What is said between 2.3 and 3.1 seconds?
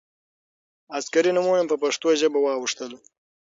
واوښتل.